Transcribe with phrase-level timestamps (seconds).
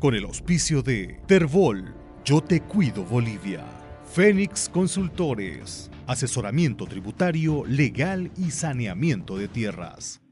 [0.00, 1.94] con el auspicio de Terbol,
[2.24, 3.62] Yo Te Cuido Bolivia,
[4.06, 10.22] Fénix Consultores, asesoramiento tributario, legal y saneamiento de tierras.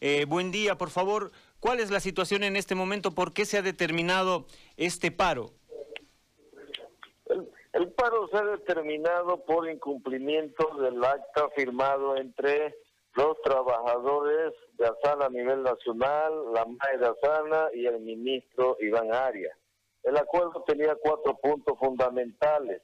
[0.00, 1.32] Eh, buen día, por favor.
[1.58, 3.16] ¿Cuál es la situación en este momento?
[3.16, 4.46] ¿Por qué se ha determinado
[4.76, 5.50] este paro?
[7.26, 12.76] El, el paro se ha determinado por incumplimiento del acta firmado entre
[13.14, 14.23] los trabajadores
[15.06, 19.56] a nivel nacional, la MAE de Asana y el ministro Iván Arias.
[20.02, 22.82] El acuerdo tenía cuatro puntos fundamentales.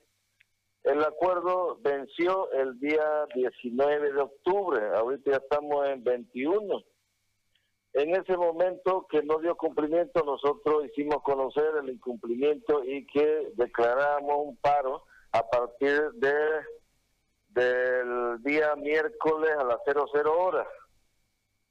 [0.83, 6.83] El acuerdo venció el día 19 de octubre, ahorita ya estamos en 21.
[7.93, 14.37] En ese momento que no dio cumplimiento, nosotros hicimos conocer el incumplimiento y que declaramos
[14.39, 16.33] un paro a partir de
[17.49, 20.69] del día miércoles a las 00 horas.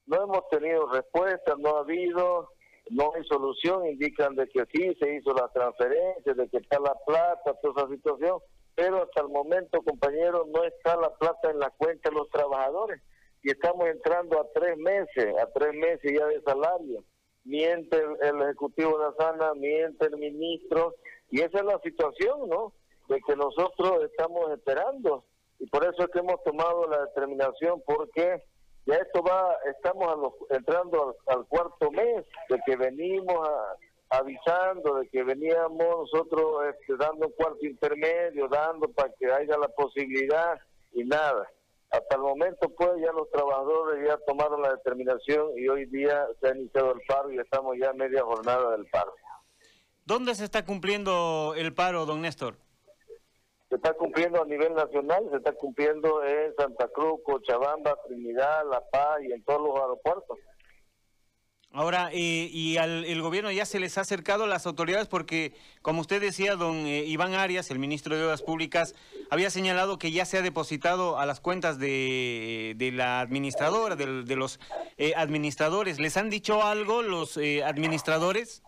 [0.09, 2.49] No hemos tenido respuesta, no ha habido,
[2.89, 6.95] no hay solución, indican de que sí, se hizo la transferencia, de que está la
[7.05, 8.39] plata, toda esa situación,
[8.73, 12.99] pero hasta el momento, compañeros, no está la plata en la cuenta de los trabajadores
[13.43, 17.03] y estamos entrando a tres meses, a tres meses ya de salario.
[17.43, 20.95] Miente el, Ejecutivo de la Sana, miente el ministro,
[21.29, 22.73] y esa es la situación, ¿no?
[23.07, 25.23] De que nosotros estamos esperando
[25.59, 28.41] y por eso es que hemos tomado la determinación porque
[28.85, 33.47] ya esto va, estamos entrando al, cuarto mes de que venimos
[34.09, 39.67] avisando, de que veníamos nosotros este, dando un cuarto intermedio, dando para que haya la
[39.69, 40.59] posibilidad
[40.93, 41.47] y nada.
[41.91, 46.47] Hasta el momento pues ya los trabajadores ya tomaron la determinación y hoy día se
[46.47, 49.13] ha iniciado el paro y estamos ya a media jornada del paro.
[50.05, 52.57] ¿Dónde se está cumpliendo el paro, don Néstor?
[53.79, 59.21] Está cumpliendo a nivel nacional, se está cumpliendo en Santa Cruz, Cochabamba, Trinidad, La Paz
[59.21, 60.37] y en todos los aeropuertos.
[61.71, 65.53] Ahora, eh, y al el gobierno ya se les ha acercado a las autoridades porque,
[65.83, 68.95] como usted decía, don eh, Iván Arias, el ministro de Obras Públicas,
[69.29, 74.35] había señalado que ya se ha depositado a las cuentas de, de la administradora, de,
[74.35, 74.59] los
[74.97, 75.99] eh, administradores.
[75.99, 78.63] ¿Les han dicho algo los administradores?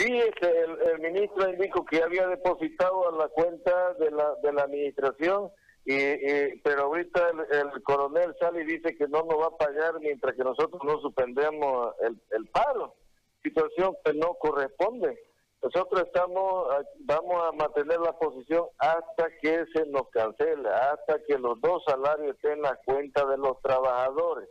[0.00, 4.62] Sí, este, el, ministro indicó que había depositado a la cuenta de la, de la
[4.62, 5.50] administración,
[5.84, 10.34] y, pero ahorita el, coronel sale y dice que no nos va a pagar mientras
[10.34, 12.94] que nosotros no suspendemos el, el paro,
[13.42, 15.22] situación que no corresponde.
[15.62, 16.68] Nosotros estamos,
[17.00, 22.36] vamos a mantener la posición hasta que se nos cancele, hasta que los dos salarios
[22.36, 24.48] estén en la cuenta de los trabajadores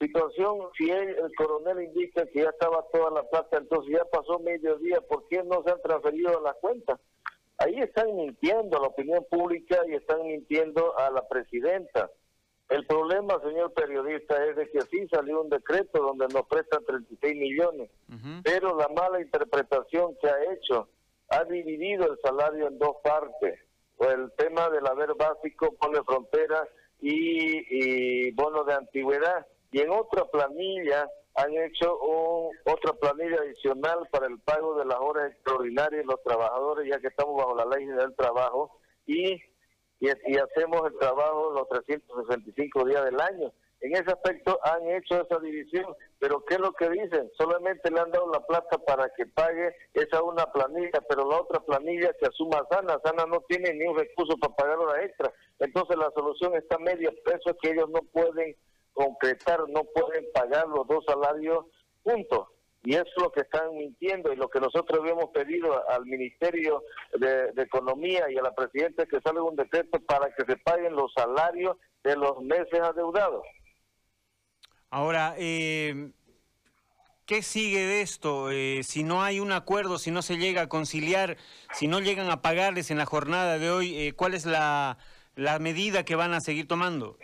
[0.00, 4.76] situación, si el, coronel indica que ya estaba toda la plata, entonces ya pasó medio
[4.78, 6.98] día, ¿por qué no se han transferido a la cuenta?
[7.58, 12.10] Ahí están mintiendo a la opinión pública y están mintiendo a la presidenta.
[12.70, 17.36] El problema, señor periodista, es de que sí salió un decreto donde nos prestan 36
[17.36, 17.90] millones,
[18.42, 20.88] pero la mala interpretación que ha hecho
[21.28, 23.58] ha dividido el salario en dos partes.
[23.98, 26.66] El tema del haber básico pone frontera
[27.00, 31.98] y, y bono de antigüedad y en otra planilla han hecho
[32.64, 37.08] otra planilla adicional para el pago de las horas extraordinarias de los trabajadores, ya que
[37.08, 39.40] estamos bajo la ley del trabajo, y,
[40.00, 43.52] y, hacemos el trabajo los 365 días del año.
[43.80, 45.86] En ese aspecto han hecho esa división,
[46.18, 47.30] pero ¿qué es lo que dicen?
[47.38, 51.60] Solamente le han dado la plata para que pague esa una planilla, pero la otra
[51.60, 55.32] planilla que asuma Sana, Sana no tiene ni un recurso para pagar hora extra.
[55.60, 58.54] Entonces la solución está media, eso es que ellos no pueden
[59.00, 61.64] concretar, no pueden pagar los dos salarios
[62.02, 62.48] juntos.
[62.82, 66.82] Y es lo que están mintiendo y lo que nosotros habíamos pedido al Ministerio
[67.18, 71.12] de, Economía y a la Presidenta que salga un decreto para que se paguen los
[71.12, 73.44] salarios de los meses adeudados.
[74.88, 76.10] Ahora, eh,
[77.26, 78.50] ¿qué sigue de esto?
[78.50, 81.36] Eh, si no hay un acuerdo, si no se llega a conciliar,
[81.72, 84.96] si no llegan a pagarles en la jornada de hoy, eh, ¿cuál es la,
[85.34, 87.18] la medida que van a seguir tomando?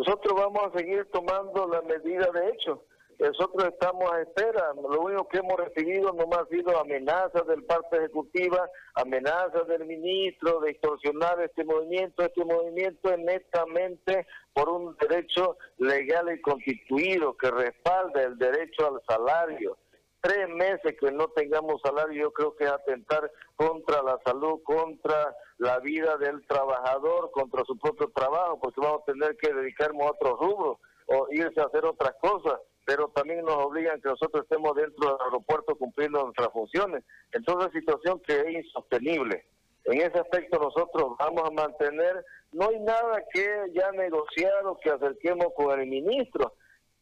[0.00, 2.82] Nosotros vamos a seguir tomando la medida de hecho.
[3.18, 4.72] Nosotros estamos a espera.
[4.72, 10.60] Lo único que hemos recibido no ha sido amenazas del parte ejecutiva, amenazas del ministro
[10.60, 12.22] de extorsionar este movimiento.
[12.22, 19.02] Este movimiento es netamente por un derecho legal y constituido que respalda el derecho al
[19.06, 19.76] salario
[20.20, 25.34] tres meses que no tengamos salario, yo creo que es atentar contra la salud, contra
[25.58, 30.10] la vida del trabajador, contra su propio trabajo, porque vamos a tener que dedicarnos a
[30.10, 34.74] otros rubros o irse a hacer otras cosas, pero también nos obligan que nosotros estemos
[34.74, 37.04] dentro del aeropuerto cumpliendo nuestras funciones.
[37.32, 39.44] Entonces, situación que es insostenible.
[39.84, 45.48] En ese aspecto nosotros vamos a mantener, no hay nada que ya negociado, que acerquemos
[45.56, 46.54] con el ministro.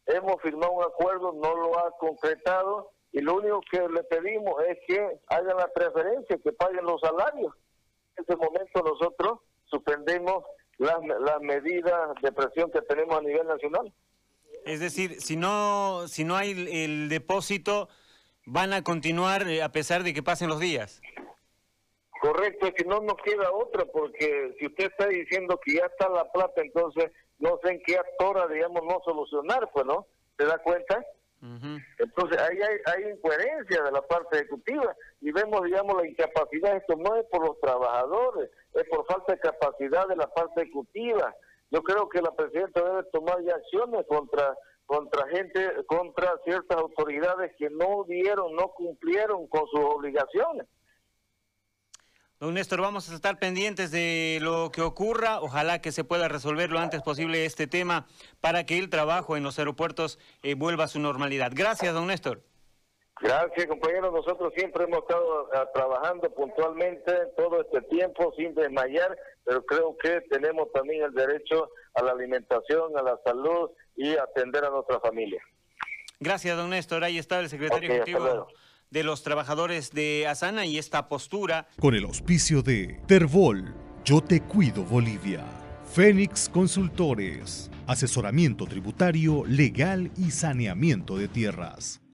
[0.06, 4.78] Hemos firmado un acuerdo, no lo ha concretado, y lo único que le pedimos es
[4.86, 7.54] que hagan la preferencia, que paguen los salarios.
[8.16, 10.44] En este momento nosotros suspendemos
[10.78, 13.92] las, las medidas de presión que tenemos a nivel nacional.
[14.64, 17.88] Es decir, si no, si no hay el, depósito,
[18.44, 21.00] van a continuar eh, a pesar de que pasen los días.
[22.20, 26.08] Correcto, es que no nos queda otra, porque si usted está diciendo que ya está
[26.08, 30.06] la plata, entonces no sé en qué actora, digamos, no solucionar, pues, ¿no?
[30.36, 31.04] ¿Se da cuenta?
[31.40, 36.76] Entonces ahí hay, hay, incoherencia de la parte ejecutiva y vemos, digamos, la incapacidad.
[36.76, 41.34] Esto no es por los trabajadores, es por falta de capacidad de la parte ejecutiva.
[41.70, 44.56] Yo creo que la presidenta debe tomar acciones contra
[44.88, 50.66] contra gente, contra ciertas autoridades que no dieron, no cumplieron con sus obligaciones.
[52.40, 55.40] Don Néstor, vamos a estar pendientes de lo que ocurra.
[55.40, 58.06] Ojalá que se pueda resolver lo antes posible este tema
[58.40, 61.50] para que el trabajo en los aeropuertos eh, vuelva a su normalidad.
[61.52, 62.40] Gracias, don Néstor.
[63.20, 64.12] Gracias, compañeros.
[64.12, 70.20] Nosotros siempre hemos estado ah, trabajando puntualmente todo este tiempo sin desmayar, pero creo que
[70.30, 75.42] tenemos también el derecho a la alimentación, a la salud y atender a nuestra familia.
[76.20, 77.02] Gracias, don Néstor.
[77.02, 78.46] Ahí está el secretario ejecutivo
[78.90, 81.68] de los trabajadores de Asana y esta postura.
[81.80, 83.74] Con el auspicio de Terbol,
[84.04, 85.44] Yo Te Cuido Bolivia.
[85.92, 92.00] Fénix Consultores, asesoramiento tributario, legal y saneamiento de tierras.